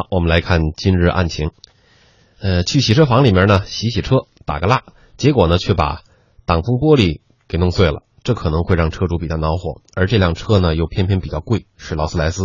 [0.00, 1.50] 好，我们来看今日案情。
[2.40, 4.82] 呃，去洗车房里面呢洗洗车，打个蜡，
[5.18, 6.00] 结果呢却把
[6.46, 9.82] 挡风玻璃给弄碎了，这可能会让车主比较恼火。
[9.94, 12.44] 而这辆车呢又偏偏比较贵，是劳斯莱斯。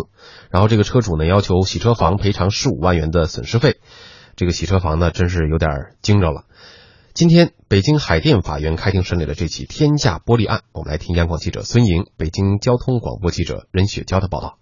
[0.51, 3.77] 然后这个车主呢要求洗车房赔偿十五万元的损失费，
[4.35, 6.43] 这个洗车房呢真是有点惊着了。
[7.13, 10.63] 今天，北京海淀法院开庭审理了这起天价玻璃案。
[10.73, 14.57] 我们来听央广记者孙莹、北京交通广播记者任雪娇的报道。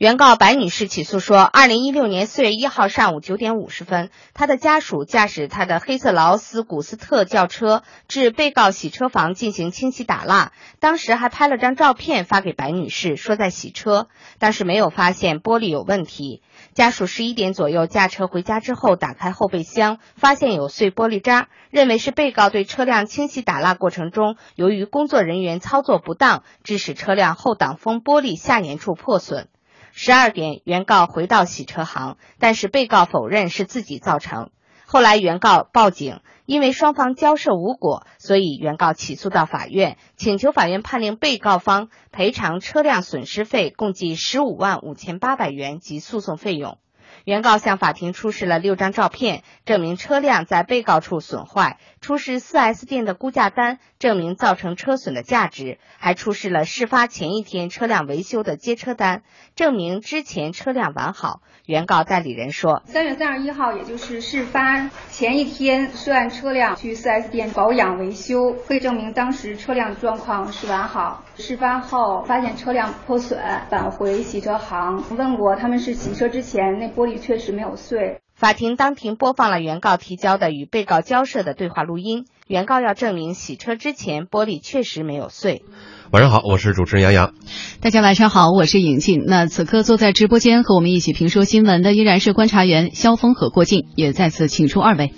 [0.00, 14.08] 原告白女士起诉说，二零一六年四月一号上午九点五十分，她的家属驾驶她的黑色劳斯古斯特轿车至被告洗车房进行清洗打蜡，当时还拍了张照片发给白女士，说在洗车，
[14.38, 16.40] 但是没有发现玻璃有问题。
[16.72, 29.48] 家属十一点左右驾车回家之后，打开后备箱，发现有碎玻璃渣，认为是被告对车辆清洗打蜡过程中，由于工作人员操作不当，致使车辆后挡风玻璃下沿处破损。
[29.92, 34.50] 十二点，原告回到洗车行，但是被告否认是自己造成。
[34.86, 46.78] 后来原告报警，因为双方交涉无果，所以原告起诉到法院，请求法院判令被告方赔偿车辆损失费共计十五万五千八百元及诉讼费用。
[47.24, 59.22] 原告向法庭出示了六张照片，证明车辆在被告处损坏；出示 4S 店的估价单，证明造成车损的价值；还出示了事发前一天车辆维修的接车单，
[59.54, 61.42] 证明之前车辆完好。
[61.66, 71.22] 原告代理人说：三月三十一号，也就是事发前一天，涉案车辆去 4S 店保养维修，可以证明当时车辆状况是完好。
[71.36, 78.20] 事发后发现车辆破损，返回洗车行问过，他们是洗车之前那玻璃确实没有碎。
[78.40, 85.62] 法庭当庭播放了原告提交的与被告交涉的对话录音，原告要证明洗车之前玻璃确实没有碎。
[86.10, 87.34] 晚上好，我是主持人杨洋。
[87.82, 89.24] 大家晚上好，我是尹静。
[89.26, 95.12] 那此刻坐在直播间和我们一起评说新闻的依然是观察员肖峰和郭靖，也再次请出二位。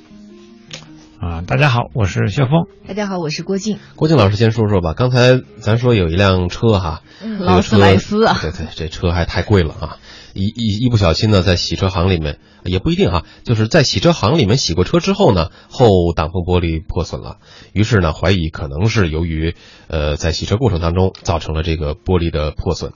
[1.23, 2.67] 啊，大家好，我是薛峰。
[2.85, 3.79] 大家好，我是郭靖。
[3.95, 4.93] 郭靖老师先说说吧。
[4.93, 7.05] 刚才咱说有一辆车哈，
[7.39, 9.99] 劳斯莱斯啊，对对，这车还太贵了啊！
[10.35, 17.39] 一一一不小心呢，在洗车行里面也不一定啊，就是在洗车行里面洗过车之后呢，后挡风玻璃破损了，
[17.73, 19.55] 于是呢，怀疑可能是由于
[19.87, 22.95] 呃在洗车过程当中造成了这个玻璃的破损，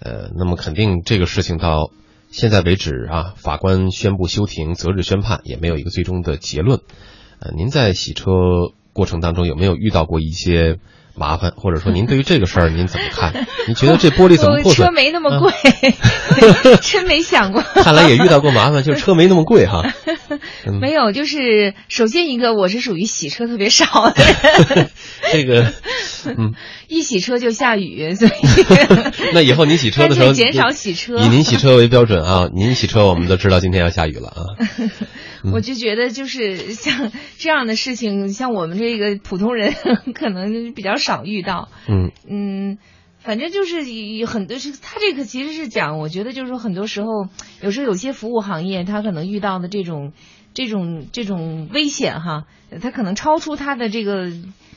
[0.00, 1.90] 呃，那么肯定这个事情到
[2.30, 6.80] 现在为止啊，法官宣布休庭，择日宣判，也没有一个最终的结论。
[7.40, 8.30] 呃，您在洗车
[8.92, 10.76] 过程当中有没有遇到过一些
[11.16, 13.46] 麻烦，或者说您对于这个事儿您怎么看？
[13.66, 14.86] 您觉得这玻璃怎么破损？
[14.86, 15.52] 车没那么贵，
[16.80, 17.62] 真没想过。
[17.82, 19.82] 看来也遇到过麻烦，就是车没那么贵哈。
[20.80, 24.24] 没有，就是首先一个，我是属于洗车特别少的。
[25.30, 25.72] 这个，
[26.26, 26.54] 嗯，
[26.88, 28.30] 一洗车就下雨，所以
[29.34, 32.48] 那以后您洗车的时候减少洗车，以您洗车为标准啊。
[32.52, 34.40] 您洗车，我们都知道今天要下雨了啊。
[35.52, 39.74] 我就觉得，就是像这样的事情，像我们这个普通人
[40.14, 41.68] 可能比较少遇到。
[41.88, 42.78] 嗯嗯，
[43.18, 47.28] 反正就是有很多是，他这个其实是讲，我觉得就是说，很多时候，
[47.62, 50.12] 有时候有些服务行业，他可能遇到的这种
[50.54, 52.44] 这种这种危险哈，
[52.80, 54.30] 他可能超出他的这个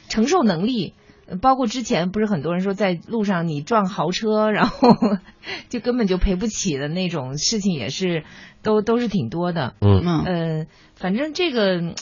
[0.10, 0.94] 承受能力。
[1.42, 4.90] 包括之前不是很多人说，在路上你撞豪车，然后
[5.70, 8.24] 就根本就赔不起的那种事情，也是
[8.62, 9.76] 都都是挺多的。
[9.82, 11.96] 嗯嗯呃，反正这个，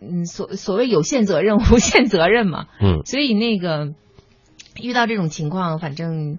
[0.00, 2.66] 嗯，所所谓有限责任、无限责任嘛。
[2.80, 3.92] 嗯所以那个
[4.80, 6.38] 遇到这种情况，反正，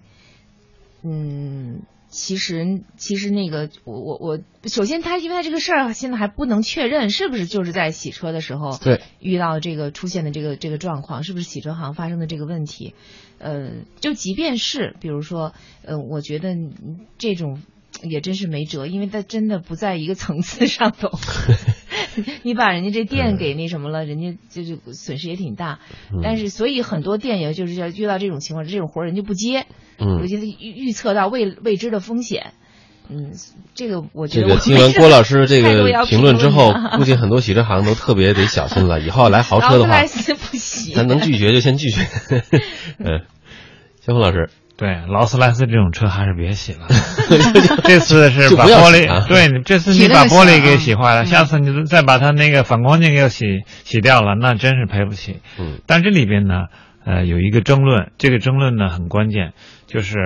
[1.04, 12.94] 嗯，其实其实那个我我我，首先他因为他这个事儿现在还不能确认是不是就是在洗车的时候对遇到这个出现的这个这个状况，是不是洗车行发生的这个问题？
[13.40, 13.72] 呃，
[14.02, 16.56] 就即便是比如说，呃，我觉得
[17.18, 17.62] 这种
[18.04, 21.10] 也真是没辙，因为他真的不在一个层次上头。
[22.44, 25.80] 你把人家这店给那什么了，人家就就损失也挺大。
[26.24, 29.66] 但是，所以很多店也就是要遇到这种情况，这种活人就不接。
[29.98, 32.54] 嗯我觉得预预测到未未知的风险。
[33.10, 33.34] 嗯，
[33.76, 39.02] 这个我觉得这个听完郭老师这个评论之后估计很多洗车行都特别得小心了。
[39.02, 40.02] 以后来豪车的话
[40.96, 42.02] 咱能拒绝就先拒绝。
[43.00, 43.26] 嗯，
[44.02, 46.88] 肖峰老师，对，劳斯莱斯这种车还是别洗了。
[47.84, 55.40] 这次是把玻璃，对，这次你把玻璃给洗坏了，下次你再把它那个反光镜给洗洗掉了，那真是赔不起。
[55.60, 56.66] 嗯但这里边呢，
[57.06, 59.54] 呃，有一个争论，这个争论呢很关键，
[59.86, 60.18] 就是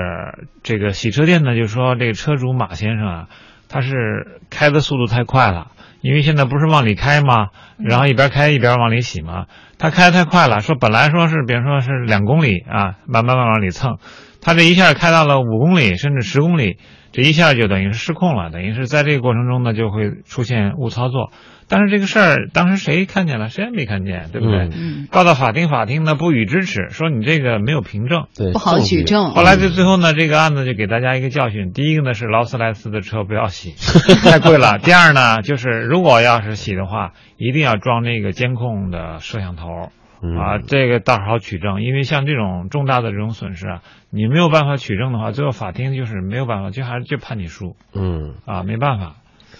[0.63, 3.27] 这个洗车店呢就说这个车主马先生啊，
[3.67, 5.71] 他是开的速度太快了，
[6.01, 7.49] 因为现在不是往里开吗？
[7.77, 13.97] 然后一边开一边往里洗嘛，他开的太快了，说本来说是比如说是两公里啊，慢慢慢慢往里蹭，
[14.45, 16.77] 他这一下开到了五公里甚至十公里，
[17.11, 21.31] 这一下就等于是失控了，等于是在这个过程中呢就会出现误操作。
[21.67, 23.49] 但是这个事儿当时谁看见了？
[23.49, 24.69] 谁也没看见，对不对？
[24.71, 28.25] 嗯，告到法庭，法庭呢不予支持，说你这个没有凭证。
[28.37, 29.31] 对，不好举证。
[29.31, 33.73] 后来就最后呢，这个案子就给大家一个教训：第一个呢是劳斯莱斯的车不要洗，
[34.23, 39.89] 太贵了；第二呢就是如果要是洗的话，一定要装那个监控的摄像头。
[40.21, 49.15] 嗯啊，这个倒是好取证，因为像这种重大的这种损失啊，你没有办法取证的话，最后法庭就是没有办法，就还是就判你输嗯啊，没办法。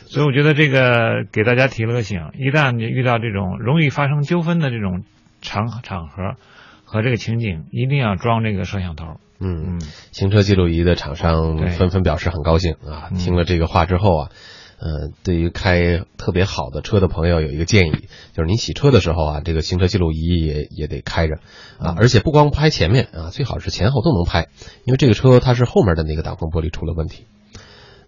[0.08, 5.04] 所以我觉得这个给大家提了个醒，一旦你遇到这种容易发生纠纷的这种
[5.42, 6.36] 场场合
[6.84, 9.20] 和这个情景，一定要装这个摄像头。
[9.40, 9.80] 嗯嗯，
[10.12, 13.10] 行车记录仪的厂商纷纷表示很高兴啊！
[13.12, 14.30] 嗯听了这个话之后啊，
[14.78, 21.36] 呃，对于开特别好的车的朋友有一个建议，就是你洗车的时候啊，这个行车记录仪也也得开着
[21.80, 24.48] 啊，而且不光拍前面啊，最好是前后都能拍，
[24.84, 27.26] 因为这个车它是后面的那个挡风玻璃出了问题。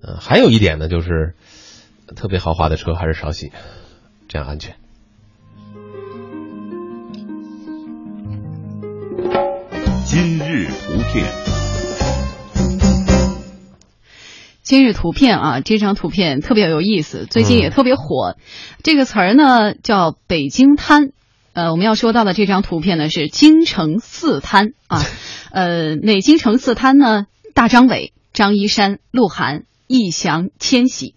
[0.01, 1.35] 呃，还有一点呢，就是
[2.15, 3.51] 特别豪华的车还是少洗，
[4.27, 4.75] 这样安全。
[10.05, 11.46] 今日图片。
[14.67, 18.35] 今日图片啊，这张图片特别有意思，最近也特别火。
[18.83, 21.13] 这个词儿呢叫北京滩。
[21.53, 25.01] 呃，我们要说到的这张图片呢是京城四滩啊。
[25.53, 27.27] 呃，哪京城四滩呢？
[27.53, 31.15] 大张伟、张一山、鹿晗、易烊千玺。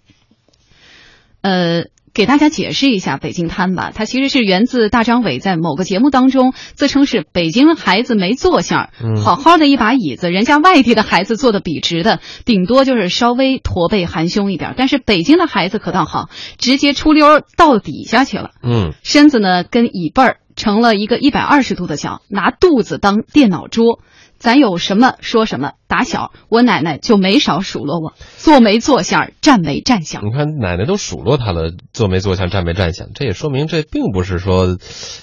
[1.40, 9.16] 呃，给大家解释一下北京瘫吧，它其实是源自大张伟在某个节目当中自称是北京孩子没坐相，嗯。
[9.22, 16.28] 好好的一把椅子，人家外地的孩子坐的笔直的，顶多就是稍微驼背含胸一点，但是北京的孩子可倒好，
[16.58, 18.92] 直接出溜到底下去了，嗯。
[19.02, 24.00] 身子呢跟椅背儿成了一个一百二十度的角，拿肚子当电脑桌。
[24.40, 25.74] 咱有什么说什么。
[25.86, 30.24] 打小我奶奶就没少数落我，坐没坐相，站没站相。
[30.24, 34.78] 你看奶奶都数落他了，坐没坐相，站没站相，这也说明这并不是说，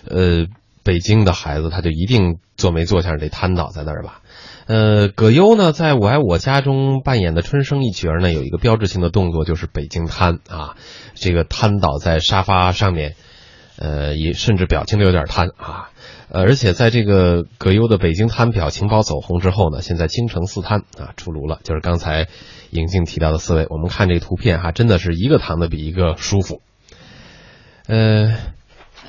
[0.10, 0.46] 呃，
[0.84, 4.22] 北京的孩子他就一定坐没坐相，得瘫倒在那儿吧？
[4.68, 10.76] 呃，葛优呢，在我爱我家中扮演的春生一角呢，有一个标志性的动作就是北京瘫啊，
[11.16, 13.16] 这个瘫倒在沙发上面，
[13.78, 15.90] 呃，也甚至表情都有点贪啊。
[16.30, 22.28] 呃，而且在这个葛优的北京滩表情包走红之后呢，现在京城四滩啊出炉了，就是刚才
[22.70, 23.66] 尹静提到的四位。
[23.70, 26.62] 我们看这个图片哈，真的是一个躺的比一个舒服。
[27.88, 28.36] 呃，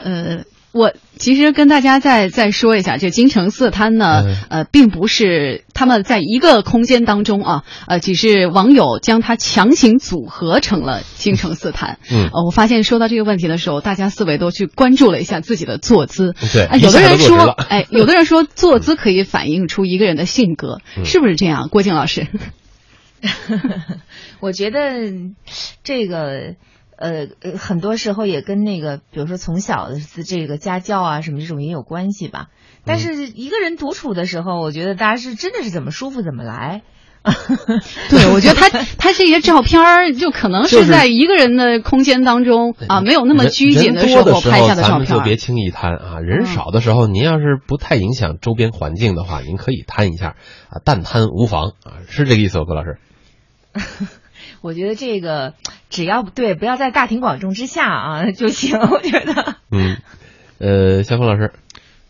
[0.04, 0.44] 呃，
[0.78, 11.98] 我其实跟大家再再说一下，这京城四滩呢，嗯呃，并不是他们在一个空间当中啊，呃，只是网友将它强行组合成了京城四滩。
[12.10, 16.34] 嗯呃，我发现说到这个问题的时候，大家思维都去关注了一下自己的坐姿。
[16.52, 21.68] 对啊，有的人说哎， 有的人说坐姿可以反映出一个人的性格，嗯是不是这样？
[21.68, 22.28] 郭靖老师，
[24.40, 25.12] 我觉得
[25.82, 26.54] 这个
[26.98, 32.48] 呃呃，很多时候也跟那个，比如说从小的这个家教啊什么这种也有关系吧。
[32.84, 36.82] 但是一个人独处的时候，我觉得大家是真的是怎么舒服怎么来。
[38.08, 46.20] 对，我觉得他 他这些照片儿就可能是是在一个人的空间当中啊，没有那么拘谨的时候候拍下的照咱们片别轻易摊啊。
[46.20, 50.36] 人嗯少的时候，您要是不太影响周边环境的话，您可以摊一下
[50.70, 52.98] 啊，但摊无妨啊，是这个意思吧，郭老师？
[54.62, 55.54] 我觉得这个
[55.90, 58.78] 只要对，不要在大庭广众之下啊就行。
[58.78, 59.56] 我觉得。
[59.70, 59.96] 嗯，
[60.58, 61.52] 呃，肖峰老师，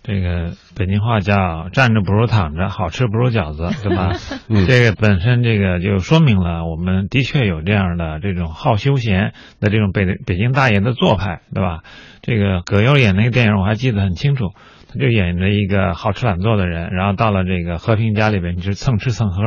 [0.03, 4.13] 这个北京话叫站着不如躺着，好吃不如饺子，对吧？
[4.49, 11.81] 嗯这个本身这个就说明了我们的确有这样的这种好休闲的这种北北京大爷的做派，对吧？
[12.23, 14.53] 这个葛优演那个电影我还记得很清楚，
[14.89, 19.43] 他就演着一个好吃懒做的人，然后到了这个和平家里边就是蹭吃蹭喝，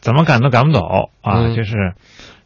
[0.00, 1.94] 怎么赶都赶不走啊，嗯就是。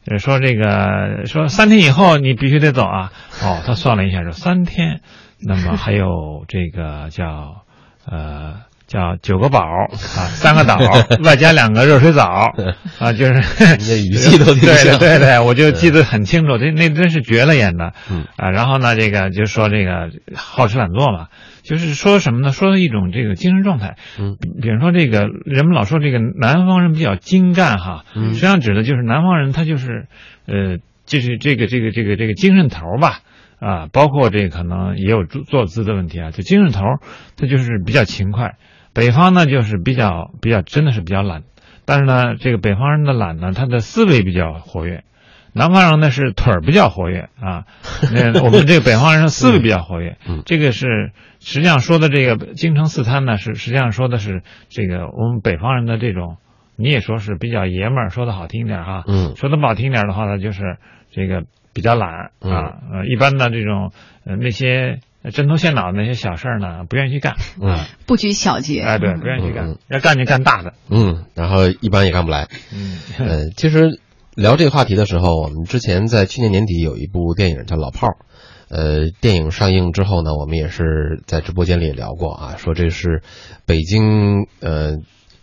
[0.05, 3.13] 呃，说这个说三天以后你必须得走啊！
[3.41, 5.01] 哦，他算了一下，说三天，
[5.39, 7.63] 那么还有这个叫
[8.05, 10.77] 呃叫九个宝 啊，三个岛，
[11.25, 12.53] 外加两个热水澡
[13.01, 13.33] 啊，就是
[13.79, 21.29] 你这语气都挺对像对对对，我就记得很清楚，这那真是绝了演的，嗯啊，然后呢，这个就说这个好吃懒做嘛，
[21.63, 22.53] 就是说什么呢？
[22.53, 30.07] 说一种这个精神状态，嗯比比如说这个人们老说这个南方人比较精干哈，嗯实际上指的就是南方人他就是
[30.47, 33.21] 呃就是这个这个这个这个精神头儿吧。
[33.65, 36.99] 啊，包括这可能也有坐坐姿的问题啊，就精神头儿，
[37.37, 38.57] 他就是比较勤快。
[38.95, 41.43] 北方呢，就是比较比较真的是比较懒，
[41.85, 45.05] 但是呢，这个北方人的懒呢，他的思维比较活跃。
[45.55, 47.65] 南方人呢是腿儿比较活跃啊，
[48.11, 50.17] 那 我们这个北方人思维比较活跃。
[50.27, 50.43] 嗯。
[50.47, 56.39] 这个是实际上说的这个京城四贪呢，是实际上说的是这个我们北方人的这种，
[56.77, 59.05] 你也说是比较爷们儿，说的好听点儿哈。
[59.07, 59.37] 嗯。
[59.37, 60.79] 说的不好听点儿的话呢，就是
[61.11, 61.43] 这个
[61.75, 62.51] 比较懒嗯。
[62.51, 63.93] 啊，呃，一般的这种
[64.25, 67.37] 呃那些针头线脑的那些小事儿呢，不愿意去干。
[67.61, 68.81] 嗯不拘小节。
[68.81, 70.75] 哎，对，不愿意去干，要干就干大的。
[70.91, 72.49] 嗯，然后一般也干不来。
[72.73, 74.01] 嗯，呃，其实
[74.35, 78.17] 聊这个话题的时候，我们之前在去年年底有一部电影叫《老炮儿》，
[78.69, 83.23] 呃，电影上映之后呢，我们也是在直播间里也聊过啊，说这是
[83.65, 84.97] 北京呃，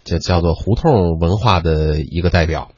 [0.04, 2.72] 叫叫做胡同文化的一个代表。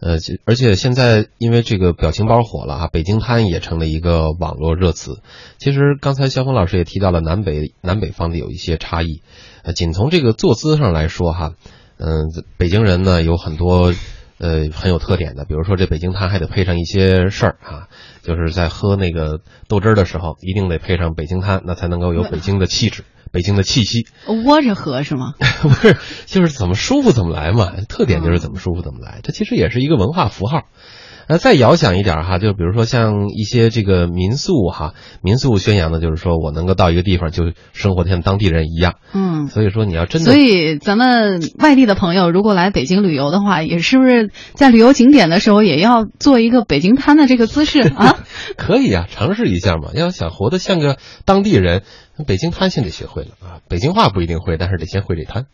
[0.00, 5.22] 呃，而且现在因为这个表情包火了啊，北京滩也成了一个网络热词。
[5.58, 9.22] 其实刚才肖峰老师也提到了南北南北方的有一些差异，
[9.62, 11.54] 呃，仅从这个坐姿上来说哈，
[11.98, 12.26] 嗯、
[12.58, 13.94] 北京人呢有很多
[14.38, 17.88] 呃很有特点的，比如说这北京滩还得配上一些事儿啊，
[18.22, 23.04] 就是在喝那个豆汁儿的时候，一定得配上北京滩，那才能够有北京的气质、
[23.36, 24.06] 北京的气息。
[24.46, 25.34] 窝着喝是吗？
[25.60, 30.62] 不是，就是怎么舒服怎么来嘛，特点就是怎么舒服怎么来，这其实也是一个文化符号。
[31.28, 38.94] 呃，再遥想一点哈，就比如说像一些这个民宿哈，民宿宣扬的就是说我能够到一个地方就生活的像当地人一样。
[39.12, 39.48] 嗯。
[39.48, 48.18] 所以说你要真的，所以咱们外地的朋友如果来北京旅游的话，也是不是在旅游景点的时候也要做一个北京摊的这个姿势啊？
[48.56, 49.90] 可以啊，尝试一下嘛。
[49.94, 51.82] 要想活得像个当地人，
[52.26, 53.58] 北京摊先得学会了啊。
[53.68, 55.46] 北京话不一定会，但是得先会这滩。